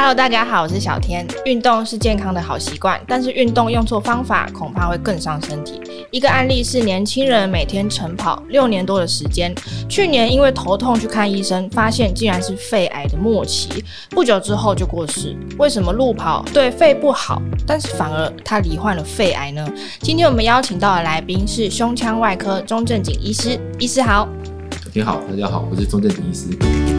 [0.00, 1.26] Hello，大家好，我是小天。
[1.44, 5.82] 运动是健康的好习惯，但是运动用错方法，恐怕会更伤身体。
[6.12, 9.52] 一个案例是年轻人每天晨跑六年多的时间，
[9.88, 15.36] 去年因为头痛去看医生，发现竟然是肺癌的末期，不久之后就过世。
[15.58, 19.68] 为什么路跑对肺不好，但是反而他罹患了肺癌呢？
[20.00, 24.28] 今天我们邀请到的来宾是胸腔外科钟正经医师，医师好。
[24.80, 26.97] 小天好，大家好，我是钟正经医师。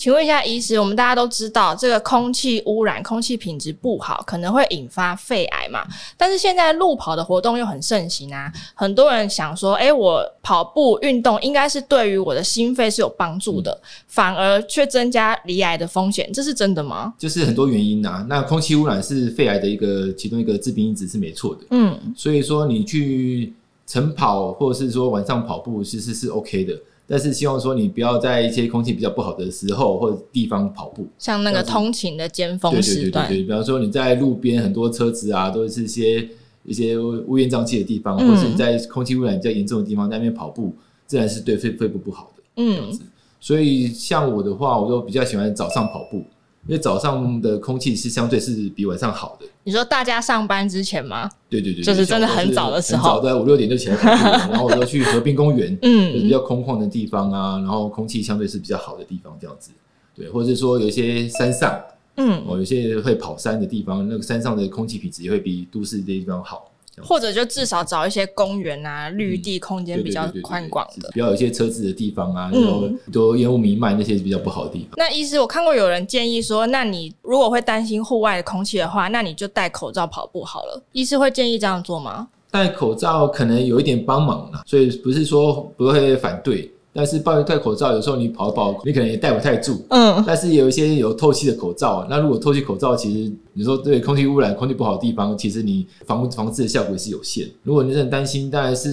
[0.00, 5.86] 请问一下，医师，我们大家都知道，这个空气污染、空气品质不好，可能会引发肺癌嘛？
[6.16, 17.12] 但是现在路跑的活动又很盛行啊，很多人想说，哎，我跑步运动应该是对于我的心肺是有帮助的，反而却增加罹癌的风险，这是真的吗？
[17.18, 18.24] 就是很多原因啊。
[18.26, 23.52] 那空气污染是肺癌的一个其中一个致病因子是没错的，嗯，所以说你去
[23.90, 26.78] 晨跑或者是说晚上跑步，其实是 OK 的。
[27.08, 33.26] 但是希望说你不要在一些空气比较不好的时候或者地方跑步，像那个通勤的尖峰时段。
[33.26, 36.28] 对对对对，比方说你在路边很多车子啊，都是一些
[36.64, 40.72] 一些乌烟瘴气的地方，嗯、或是你在空气污染比较严重的地方，在那边跑步，
[41.08, 42.42] 自然是对肺肺部不好的。
[42.58, 42.96] 嗯，
[43.40, 46.22] 所以像我的话，我都比较喜欢早上跑步。
[46.66, 49.46] 因为早上的空气是相对是比晚上好的。
[49.64, 51.28] 你说大家上班之前吗？
[51.48, 54.08] 对对对，就是真的很早的时候，早在五六点就起来跑
[54.46, 59.70] 步，然后我就去河滨公园， 嗯，就是比较空旷的地方啊，然后空气相对是比较好的地方，这样子。
[60.14, 61.80] 对，或者是说有一些山上，
[62.16, 66.69] 嗯，哦，有些会跑山的地方，那个山上的空气品质也会比都市的地方好。
[67.02, 74.90] 或者就至少找一些公园啊，绿地空间比较宽广的，比较有一些车子的地方啊，然后多烟雾弥漫那些比较不好的地方。
[74.96, 80.82] 那医师，我看过有人建议说，那你如果会担心户外的空气的话，那你就戴口罩跑步好了。
[80.92, 82.28] 医师会建议这样做吗？
[82.50, 86.70] 戴口罩可能有一点帮忙啦，所以不是说不会反对。
[86.92, 89.80] 但是抱戴口罩，有时候你跑一跑，你可能也戴不太住。
[89.90, 90.22] 嗯。
[90.26, 97.48] 但是有一些有透气的口罩，那如果透气口罩，其实你说对空气污染、空气不好的地方，其实你防防治的效果也是有限。
[97.62, 98.88] 如果你真的很担心，当然是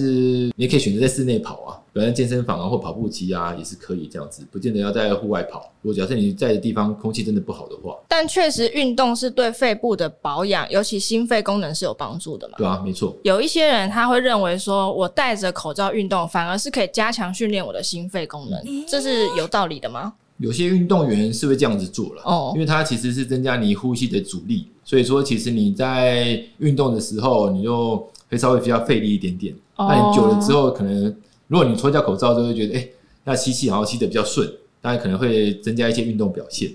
[0.56, 5.72] 你也可以选择在室内跑啊，比如在健身房啊或跑步机啊，也是可以这样子，不见得要在户外跑。
[5.82, 12.54] 如果假设你在的地方空气真的不好的话，但确实运动是对肺部的保养，尤其心肺功能是有帮助的嘛？
[12.56, 13.16] 对啊，没错。
[13.22, 18.60] 有一些人他会认为说，我戴着口罩运动，反而是可以加强训练我的心肺功能。
[18.86, 20.12] 这是有道理的吗？
[20.38, 29.52] 有些运动员是会这样子做了哦，因为它其实是增加你呼吸的阻力，所以说其实你在运动的时候，你就会稍微比较费力一点点。
[29.76, 31.12] 那你久了之后，可能
[31.48, 32.88] 如果你脱掉口罩，就会觉得哎，
[33.24, 34.48] 那吸气好像吸的比较顺，
[34.80, 36.70] 当然可能会增加一些运动表现。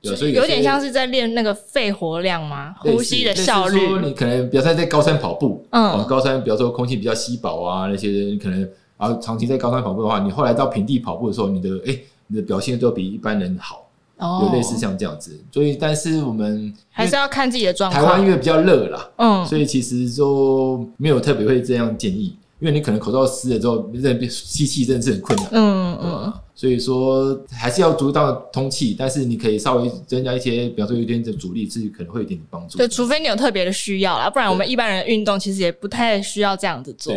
[0.00, 2.74] 对，所以有点像是在练那个肺活量吗？
[2.78, 3.86] 呼吸的效率。
[3.86, 8.68] 说你可能比如说在高山跑步，嗯，高山比方说空气比较稀薄啊，那些你可能。
[9.00, 11.96] 然后长期在高山跑步的话，你后来到平地跑步的时候，你的哎，
[12.26, 15.38] 你的表现都比一般人好，哦，有类似像这样子。
[15.52, 18.04] 所以，但是我们还是要看自己的状况。
[18.04, 23.90] 台湾因为比较热啦，嗯，所以其实就没有特别会这样建议，因为你可能口罩湿了之后，
[24.28, 26.32] 吸气真的是很困难，嗯嗯。
[26.54, 32.76] 所以说还是要足够的通气，但是你可以稍微增加一些，比方说有点的阻力，是可能会有一点帮助。
[32.78, 37.14] 对，除非你有特别的需要啦，不然我们一般人运动其实也不太需要这样子做。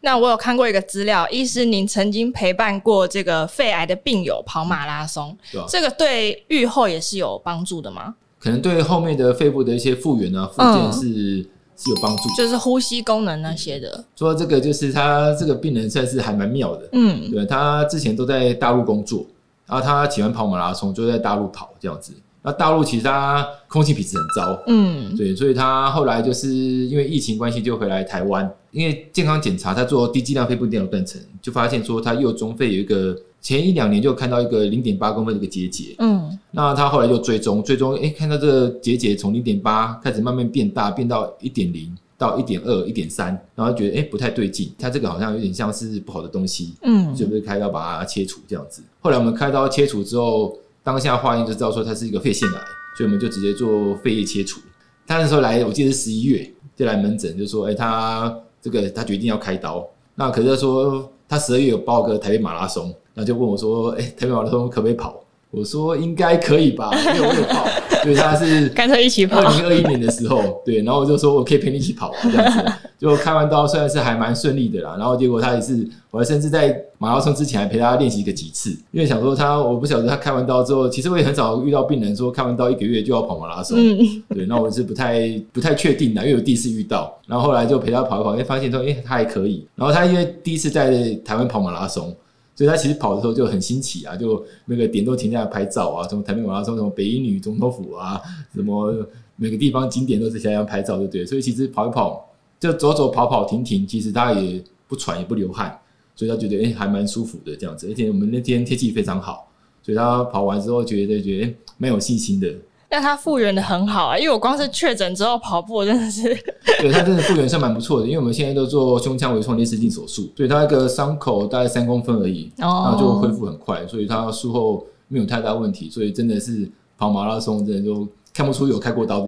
[0.00, 5.36] 那我有看过一个资料，医师您曾经陪伴过这个肺癌的病友跑马拉松，
[5.68, 8.14] 这个对愈后也是有帮助的吗？
[8.38, 11.46] 可能对后面的肺部的一些复原啊、复健是、嗯、
[11.76, 14.04] 是有帮助，就是呼吸功能那些的。
[14.16, 19.26] 说这个就是他这个病人算是还蛮妙的，嗯，对，他之前都在大陆工作，
[19.66, 22.12] 然后他喜欢跑马拉松，就在大陆跑这样子。
[22.46, 48.82] 那大陆其实他空气品质很糟，嗯，对，所以他后来就是因为疫情关系就回来台湾，因为健康检查他做低剂量肺部电脑断层，就发现说他右中肺有一个前一两年就看到一个零点八公分的一个结节，嗯，那他后来就追踪追踪，哎，看到这个结节从零点八开始慢慢变大，变到一点零到一点二、一点三，然后觉得哎不太对劲，他这个好像有点像是不好的东西，嗯，就不是开刀把它切除这样子。
[49.00, 50.56] 后来我们开刀切除之后。
[50.84, 52.60] 当下化验就知道说它是一个肺腺癌，
[52.94, 54.60] 所以我们就直接做肺叶切除。
[55.06, 56.46] 他那时候来，我记得是十一月
[56.76, 59.82] 就来门诊，就说：“哎，他这个他决定要开刀。”
[60.14, 65.20] 那可是他说他十二月有报个台北马拉松，然后就问我说：“哎，台北马拉松可不可以跑？”
[65.56, 67.64] 我说应该可以吧，因为我有跑，
[68.02, 69.38] 所以他是 干脆一起跑。
[69.38, 92.12] 二零二一年的时候，对，然后我就说我可以陪你一起跑这样子，就开完刀虽然是还蛮顺利的啦，然后结果他也是，我还甚至在马拉松之前还陪他练习个几次，因为想说他，我不晓得他开完刀之后，其实我也很少遇到病人说开完刀一个月就要跑马拉松，嗯、对，那我是不太不太确定的，因为我第一次遇到，然后后来就陪他跑一跑，哎，发现说，哎，他还可以，然后他因为第一次在台湾跑马拉松。
[92.54, 98.20] 所以他其实跑的时候就很新奇啊，就那个点都停下来拍照啊，从台北马拉松，从北一女总统府啊，
[98.54, 98.94] 什么
[99.36, 101.26] 每个地方景点都是想要拍照，对不对？
[101.26, 102.28] 所以其实跑一跑，
[102.60, 105.76] 就走走跑跑停停，其实他也不喘也不流汗，
[106.14, 107.90] 所以他觉得哎、还蛮舒服的这样子。
[107.90, 109.50] 而且我们那天天气非常好，
[109.82, 112.54] 所以他跑完之后觉得觉得蛮、有信心的。
[112.88, 116.22] 但他复原的很好啊，因为我光是确诊之后跑步，我真的是
[116.80, 118.06] 对他真的复原算蛮不错的。
[118.06, 125.90] 因为我们现在都做胸腔微创内视镜手术，所以他那个伤口大概三公分而已，然后就恢复很快，所以他术后没有太大问题。
[125.90, 129.26] 所以真的是跑马拉松，真的就看不出有开过刀。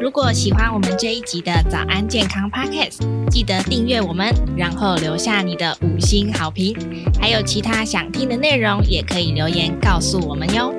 [0.00, 6.74] 如果喜欢我们这一集的早安健康 Podcast，记得订阅我们，然后留下你的五星好评。
[7.20, 10.72] 还有其他想听的内容，也可以留言告诉我们哟。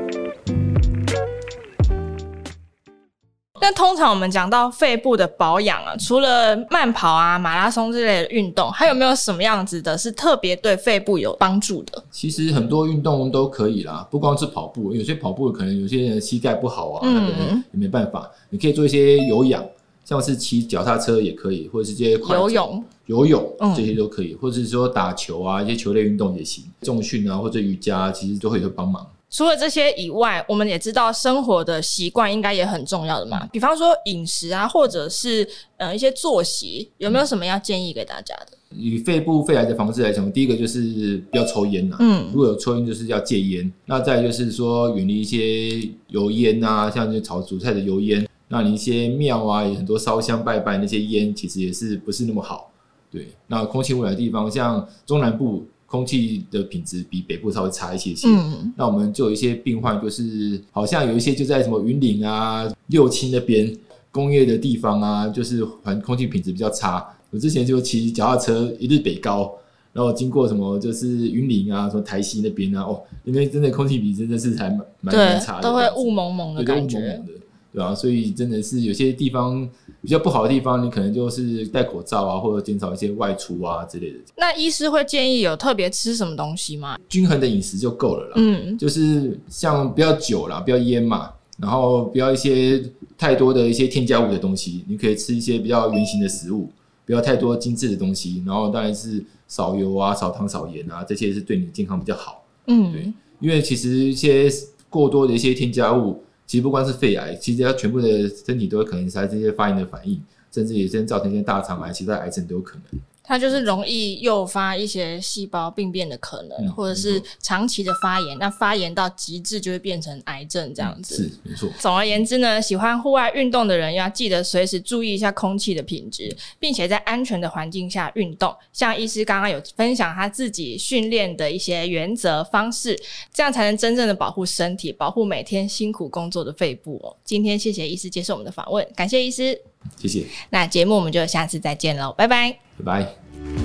[3.70, 12.04] 但通常我们讲到肺部的保养啊，除了慢跑啊、马拉松之类的运动，还有没有什么样子的是特别对肺部有帮助的？
[12.10, 18.28] 其实很多运动都可以啦，不光是跑步，有些跑步可能有些人膝盖不好啊，那可能也没办法。
[18.50, 19.64] 你可以做一些有氧，
[20.04, 29.06] 像是骑脚踏车也可以，或者是这些游泳、游泳这些都可以，或者是说打球啊，一些球类运动也行，重训啊或者瑜伽，其实都会有帮忙。
[29.32, 33.48] 除了这些以外，我们也知道生活的习惯应该也很重要的嘛。
[33.52, 35.48] 比方说饮食啊，或者是
[35.78, 38.58] 呃一些作息，有没有什么要建议给大家的？
[38.76, 41.98] 以肺部肺癌的防治来讲，第一个就是不要抽烟呐。
[42.00, 43.72] 嗯，如果有抽烟，就是要戒烟。
[43.86, 48.28] 那再就是说，远离一些油烟啊，像这炒煮菜的油烟。
[48.48, 52.72] 那你一些庙啊，有很多烧香拜拜那些烟，其实也是不是那么好。
[53.12, 55.66] 对，那空气污染的地方，像中南部。
[55.90, 63.76] 空气的品质比北部稍微差一些些，嗯，那我们就有一些病患，就是好像有一些就在什么云林啊、六轻那边
[64.12, 67.04] 工业的地方啊，就是环空气品质比较差。
[67.32, 69.52] 我之前就骑脚踏车一日北高，
[69.92, 77.00] 然后经过什么就是云林啊、什么台西那边啊，哦，那边真的空气品质真的是还蛮蛮差的，都会雾蒙蒙的感觉。
[77.26, 77.36] 对
[77.78, 79.70] 啊，所以真的是有些地方
[80.02, 84.18] 比较不好的地方，你可能就是戴口罩啊，或者减少一些外出啊之类的。
[84.38, 86.98] 那医师会建议有特别吃什么东西吗？
[87.08, 88.34] 均衡的饮食就够了啦。
[88.38, 91.30] 嗯，就是像不要酒啦，不要烟嘛，
[91.60, 92.84] 然后不要一些
[93.18, 94.84] 太多的一些添加物的东西。
[94.88, 96.72] 你可以吃一些比较圆形的食物，
[97.06, 98.44] 不要太多精致的东西。
[98.48, 102.44] 然后当然是少油啊、少糖、少盐啊，这些是对你的健康比较好。
[102.66, 104.50] 嗯，对，因为其实一些
[104.90, 106.24] 过多的一些添加物。
[106.50, 110.20] 其实不光是肺癌，其实它全部的身体都有可能产生这些发炎的反应，
[110.52, 113.00] 甚至也先造成一些大肠癌、其他癌症都有可能。
[113.30, 118.36] 它就是容易诱发一些细胞病变的可能，嗯、或者是长期的发炎。
[118.40, 121.16] 那发炎到极致就会变成癌症这样子。
[121.16, 121.70] 是没错。
[121.80, 128.52] 总而言之呢，喜欢户外运动的人要记得随时注意一下空气的品质，并且在安全的环境下运动。
[128.74, 133.00] 像医师刚刚有分享他自己训练的一些原则方式，
[133.32, 137.16] 这样才能真正的保护身体，保护每天辛苦工作的肺部哦。
[137.24, 139.69] 今天谢谢医师接受我们的访问，感谢医师。
[139.98, 140.26] 谢谢。
[140.50, 142.52] 那节目我们就下次再见喽，拜拜。
[142.78, 143.59] 拜拜。